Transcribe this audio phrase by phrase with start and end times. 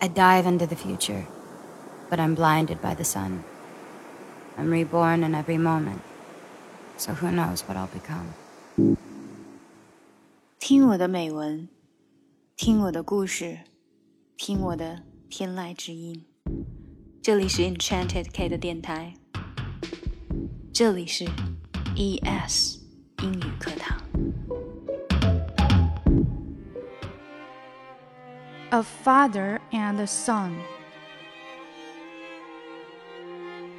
[0.00, 1.26] I dive into the future,
[2.08, 3.42] but I'm blinded by the sun.
[4.56, 6.00] I'm reborn in every moment,
[6.96, 8.26] so who knows what I'll become.
[10.58, 11.68] 听我的美文，
[12.56, 13.60] 听我的故事，
[14.36, 16.24] 听我的天籁之音。
[17.22, 19.14] 这里是 Enchanted K 的电台，
[20.72, 21.26] 这里是
[21.96, 22.78] ES
[23.22, 24.03] 英语课堂。
[28.75, 30.61] A father and a son.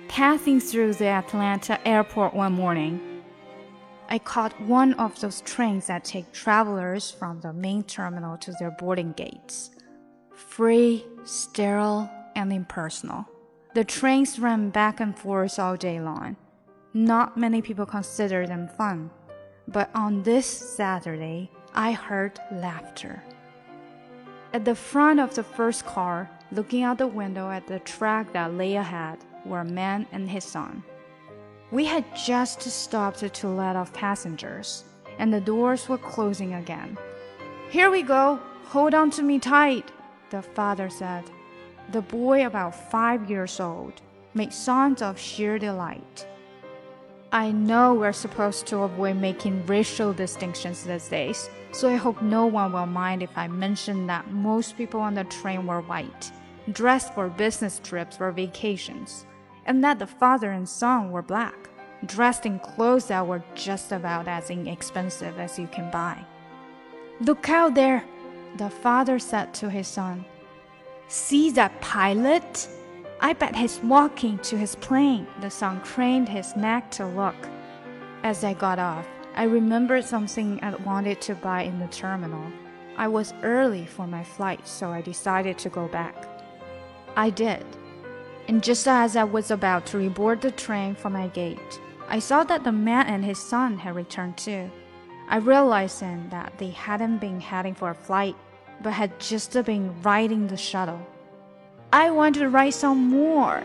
[0.09, 3.23] Passing through the Atlanta airport one morning,
[4.09, 8.71] I caught one of those trains that take travelers from the main terminal to their
[8.71, 9.69] boarding gates.
[10.35, 13.27] Free, sterile, and impersonal.
[13.75, 16.37] The trains ran back and forth all day long.
[16.95, 19.11] Not many people consider them fun,
[19.69, 23.23] but on this Saturday, I heard laughter.
[24.57, 28.55] At the front of the first car, looking out the window at the track that
[28.55, 30.83] lay ahead, were a man and his son.
[31.71, 34.85] We had just stopped to let off passengers,
[35.19, 36.97] and the doors were closing again.
[37.69, 38.41] Here we go!
[38.69, 39.93] Hold on to me tight,
[40.31, 41.25] the father said.
[41.93, 44.01] The boy, about five years old,
[44.33, 46.27] made sounds of sheer delight.
[47.33, 52.47] I know we're supposed to avoid making racial distinctions these days, so I hope no
[52.47, 56.31] one will mind if I mention that most people on the train were white,
[56.71, 59.27] dressed for business trips or vacations,
[59.67, 61.69] and that the father and son were black,
[62.05, 66.25] dressed in clothes that were just about as inexpensive as you can buy.
[67.21, 68.05] Look out there,
[68.57, 70.25] the father said to his son.
[71.09, 72.69] See that pilot?
[73.21, 75.27] I bet he's walking to his plane.
[75.41, 77.37] The son craned his neck to look.
[78.23, 82.53] As I got off, I remembered something I wanted to buy in the terminal.
[82.97, 86.29] I was early for my flight, so I decided to go back.
[87.17, 87.65] I did.
[88.49, 92.45] And just as I was about to reboard the train for my gate, I saw
[92.45, 94.71] that the man and his son had returned too.
[95.29, 98.37] I realized then that they hadn't been heading for a flight,
[98.83, 101.05] but had just been riding the shuttle.
[101.97, 103.65] I want to write some more.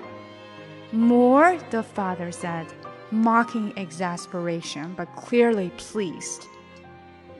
[0.94, 2.66] More, the father said,
[3.12, 6.47] mocking exasperation, but clearly pleased.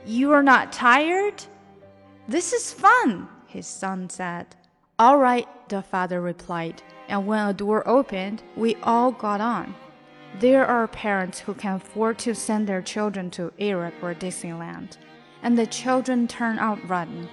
[0.04, 1.42] You are not tired?
[2.28, 4.54] This is fun, his son said.
[4.98, 9.74] All right, the father replied, and when a door opened, we all got on.
[10.40, 14.98] There are parents who can afford to send their children to Europe or Disneyland,
[15.42, 17.30] and the children turn out rotten.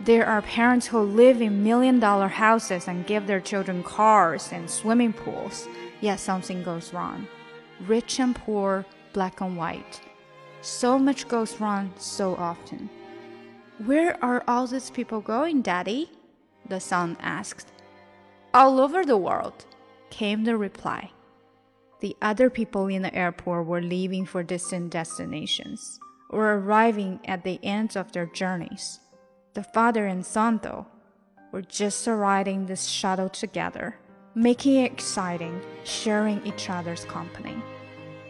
[0.00, 4.68] There are parents who live in million dollar houses and give their children cars and
[4.68, 5.66] swimming pools,
[6.00, 7.26] yet something goes wrong.
[7.86, 10.00] Rich and poor, black and white.
[10.60, 12.90] So much goes wrong so often.
[13.84, 16.10] Where are all these people going, Daddy?
[16.68, 17.72] The son asked.
[18.52, 19.64] All over the world,
[20.10, 21.10] came the reply.
[22.00, 27.58] The other people in the airport were leaving for distant destinations or arriving at the
[27.62, 29.00] ends of their journeys.
[29.56, 30.84] The father and son, though,
[31.50, 33.96] were just riding this shuttle together,
[34.34, 37.56] making it exciting, sharing each other's company.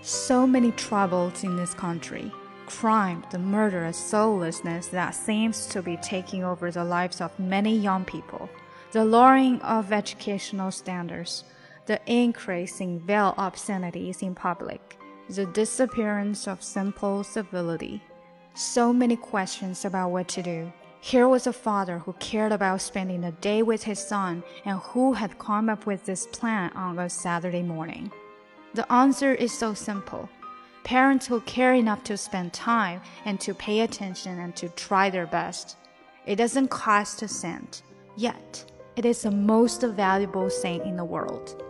[0.03, 2.31] So many troubles in this country
[2.67, 8.05] crime, the murderous soullessness that seems to be taking over the lives of many young
[8.05, 8.49] people,
[8.93, 11.43] the lowering of educational standards,
[11.87, 14.97] the increase in veiled obscenities in public,
[15.29, 18.01] the disappearance of simple civility.
[18.55, 20.73] So many questions about what to do
[21.07, 25.13] here was a father who cared about spending a day with his son and who
[25.13, 28.11] had come up with this plan on a Saturday morning.
[28.75, 30.29] The answer is so simple.
[30.83, 35.29] Parents who care enough to spend time and to pay attention and to try their
[35.29, 35.77] best.
[36.27, 37.83] It doesn't cost a cent,
[38.17, 38.65] yet
[38.97, 41.63] it is the most valuable thing in the world.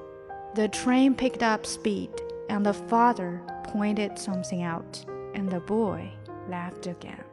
[0.54, 2.08] The train picked up speed,
[2.48, 5.04] and the father pointed something out,
[5.34, 6.10] and the boy
[6.48, 7.25] laughed again.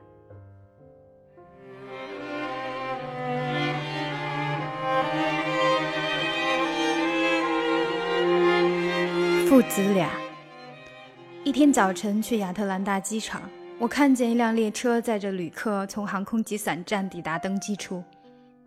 [9.54, 10.10] 父子俩。
[11.44, 13.40] 一天早晨去亚特兰大机场，
[13.78, 18.04] 我看见一辆列车载着旅客从航空集散站抵达登机处。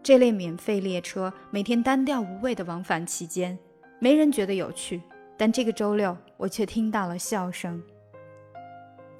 [0.00, 3.59] 这类免费列车每天单调无味的往返其间，
[3.99, 5.03] 没人觉得有趣。
[5.37, 7.83] 但这个周六，我却听到了笑声。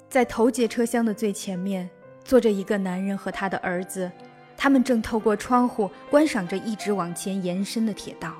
[0.07, 1.89] 在头节车厢的最前面，
[2.23, 4.09] 坐着一个男人和他的儿子，
[4.55, 8.33] 他们正透过窗户观赏着一直往前延伸的铁道。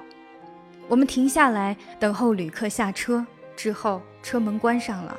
[0.87, 3.25] 我们停下来等候旅客下车，
[3.55, 5.17] 之后车门关上了。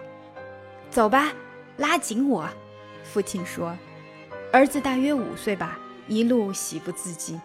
[0.90, 1.32] 走吧，
[1.76, 2.48] 拉紧我，
[3.04, 3.76] 父亲说。
[4.50, 7.38] 儿子大约五岁吧，一路喜不自禁。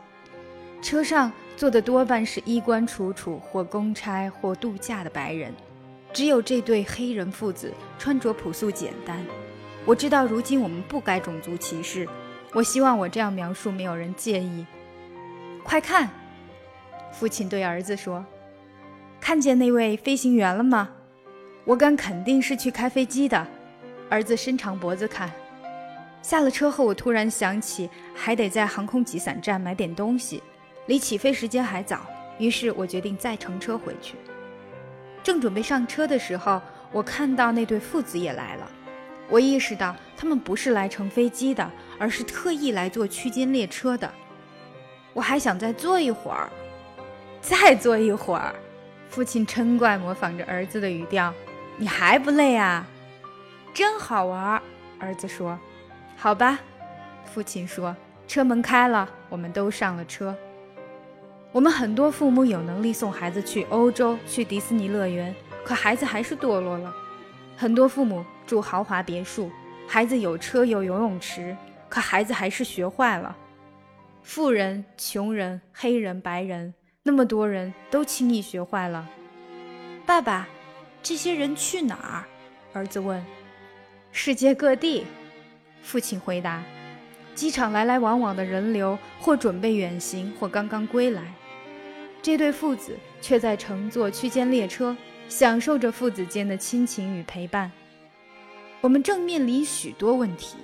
[0.81, 5.53] 车上坐的多半是衣冠楚楚或公差或度假的白人，
[6.13, 9.17] 只有这对黑人父子穿着朴素简单。
[9.85, 12.07] 我知道如今我们不该种族歧视，
[12.53, 14.65] 我希望我这样描述没有人介意。
[15.61, 16.09] 快看，
[17.13, 18.25] 父亲对儿子说
[19.21, 20.89] ：“看见那位飞行员了吗？
[21.63, 23.47] 我敢肯定是去开飞机的。”
[24.09, 25.31] 儿子伸长脖子看。
[26.21, 30.41] 下了车后，我突然想起还得在航空集散站买点东西，
[30.87, 32.01] 离起飞时间还早，
[32.39, 34.15] 于是我决定再乘车回去。
[35.21, 36.61] 正准备上车的时候，
[36.91, 38.71] 我看到那对父子也来了。
[39.29, 44.11] 我意识到他们不是来乘飞机的，而是特意来坐区间列车的。
[45.13, 46.49] 我还想再坐一会儿，
[47.43, 48.55] 再坐一会儿。
[49.09, 51.31] 父亲嗔怪模仿着儿子的语调
[51.77, 52.87] ：“你还不累啊？
[53.73, 54.59] 真好玩。”
[54.97, 55.59] 儿子说。
[56.15, 56.59] 好吧，
[57.25, 57.95] 父亲说。
[58.25, 60.35] 车门开了，我们都上了车。
[61.51, 66.91] 我们很多父母有能力送孩子去欧洲、去迪士尼乐园，可孩子还是堕落了。
[67.57, 69.51] 很多父母住豪华别墅，
[69.87, 71.55] 孩子有车有游泳池，
[71.89, 73.35] 可孩子还是学坏了。
[74.23, 76.73] 富人、穷人、黑人、白人，
[77.05, 79.09] 那么多人都轻易学坏了。
[80.05, 80.47] 爸爸，
[81.01, 82.23] 这些人去哪儿？
[82.71, 83.21] 儿子问。
[84.13, 85.05] 世界各地。
[85.81, 86.63] 父亲回答
[87.35, 91.33] ：“机场来来往往的人流，或准备远行，或刚刚归来。
[92.21, 94.95] 这对父子却在乘坐区间列车，
[95.27, 97.69] 享受着父子间的亲情与陪伴。
[98.79, 100.55] 我们正面临许多问题：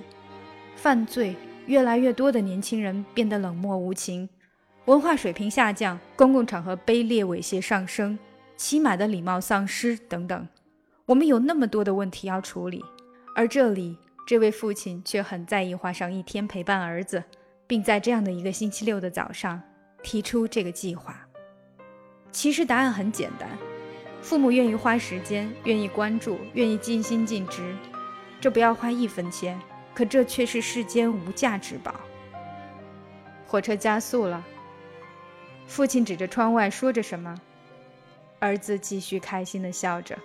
[0.74, 4.26] 犯罪，越来越多的年轻人变得冷漠无情；
[4.86, 8.18] 文化水平下降，公共场合卑劣猥亵上升，
[8.56, 10.48] 起码的礼貌丧失等等。
[11.06, 12.84] 我们有那么多的问题要处理，
[13.34, 13.96] 而这里。”
[14.26, 17.24] 这位父亲却很在意花上一天陪伴儿子，
[17.66, 19.60] 并在这样的一个星期六的早上
[20.04, 21.26] 提出这个计划。
[22.30, 23.48] 其实答案很简单：
[24.22, 27.74] 父母愿意花时间，愿意关注，愿意尽心尽职，
[28.40, 29.60] 这不要花一分钱，
[29.94, 31.92] 可这却是世间无价之宝。
[33.48, 34.46] 火车加速了，
[35.66, 37.34] 父亲指着窗外说着什么，
[38.38, 40.18] 儿子继续开心地笑着。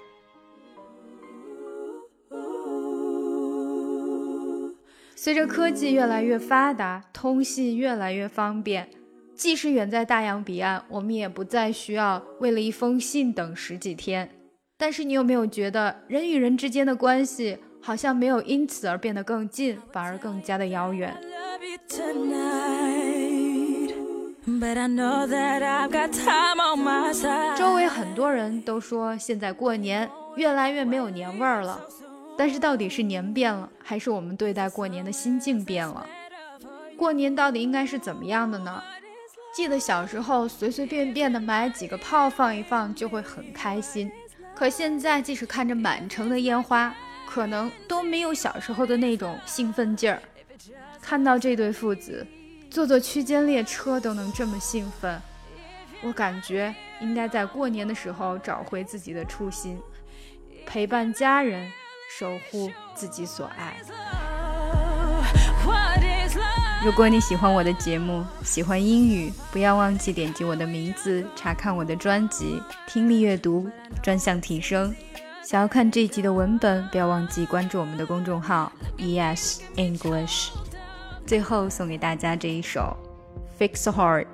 [5.15, 8.87] 随着科技越来越发达，通信越来越方便，
[9.33, 14.29] 即使远在大洋彼岸，我们也不再需要为了一封信等十几天。
[14.77, 21.15] 但是，你有没有觉得人与人之间的关系好像没有因此而变得更近，反而更加的遥远？
[27.57, 31.81] 周围很多人都说，现在过年越来越没有年味儿了。
[32.37, 36.05] 但是到底是年变了，还是我们对待过年的心境变了？
[36.97, 38.81] 过年到底应该是怎么样的呢？
[39.53, 44.11] 记得小时候随随便便的买几个炮放一放就会很开心，
[44.53, 46.93] 可现在即使看着满城的烟花，
[47.25, 50.21] 可能都没有小时候的那种兴奋劲儿。
[51.01, 52.25] 看到这对父子
[52.75, 55.21] 坐坐区间列车都能这么兴奋，
[56.03, 59.79] 我感觉应该在过年的时候找回自己的初心，
[60.65, 61.71] 陪伴家人。
[62.19, 63.77] 守护自己所爱。
[66.83, 73.69] 如果你喜欢我的节目，喜欢英语，不要忘记点击我的名字，查看我的专辑《听力阅读
[74.03, 74.91] 专项提升》。
[75.41, 80.49] 想要看这一集的文本，不要忘记关注我们的公众号 ES English。
[81.26, 82.96] 最后送给大家这一首《
[83.62, 84.26] Fix a Heart》。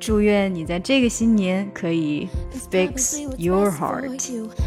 [0.00, 2.28] 祝愿你在这个新年可以
[2.70, 4.10] fix your heart.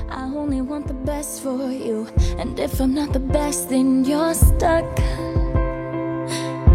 [0.09, 2.07] I only want the best for you,
[2.39, 4.85] and if I'm not the best, then you're stuck.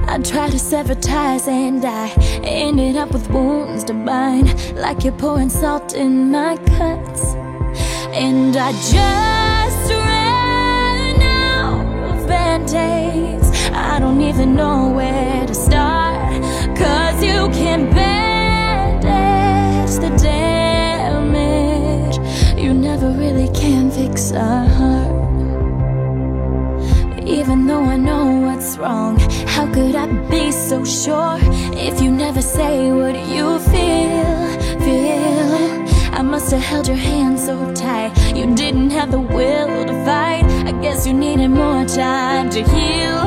[0.06, 2.11] I tried to sever ties and I
[2.44, 7.35] ended up with wounds to bind, like you're pouring salt in my cuts.
[8.12, 13.46] And I just ran out of band aids.
[13.77, 16.43] I don't even know where to start,
[16.75, 18.57] cause you can't bear
[20.00, 22.17] the damage.
[22.57, 25.15] You never really can fix a heart.
[27.27, 29.17] Even though I know what's wrong,
[29.48, 31.38] how could I be so sure
[31.88, 34.48] if you never say what you feel?
[34.86, 35.86] Feel.
[36.13, 38.12] I must have held your hand so tight.
[38.36, 40.46] You didn't have the will to fight.
[40.65, 43.26] I guess you needed more time to heal.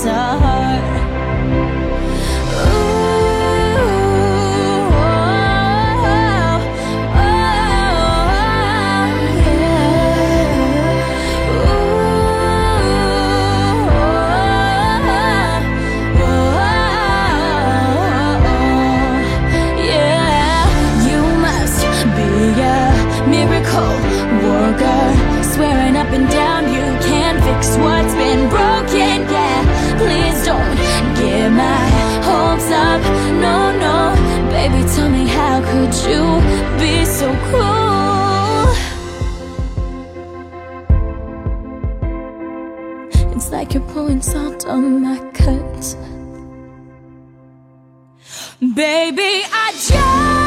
[0.00, 1.00] breaks our heart.
[23.28, 23.96] miracle
[24.42, 27.99] worker Swearing up and down you can fix what
[37.20, 38.72] so cruel.
[43.36, 45.96] It's like you're pouring salt on my cut.
[48.74, 49.32] Baby,
[49.64, 50.39] I just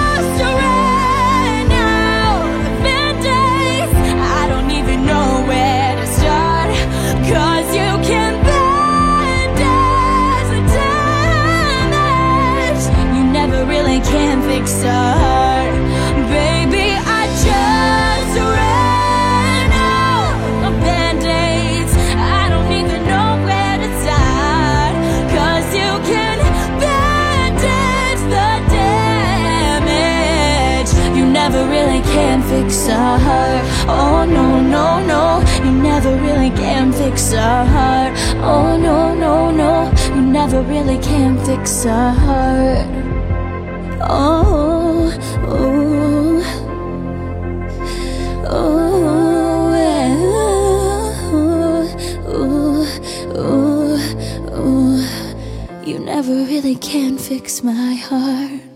[32.14, 33.66] can fix a heart.
[33.88, 35.26] Oh no, no, no.
[35.64, 38.14] You never really can fix a heart.
[38.52, 39.92] Oh no, no, no.
[40.14, 42.88] You never really can fix a heart.
[44.02, 45.12] Oh,
[45.48, 46.42] oh,
[48.46, 48.74] oh,
[52.28, 52.86] oh,
[53.36, 54.00] oh,
[54.52, 55.84] oh.
[55.86, 58.73] You never really can fix my heart.